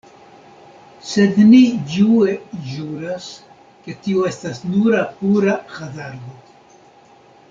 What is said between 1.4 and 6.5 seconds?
ni ĝue ĵuras, ke tio estas nura pura hazardo.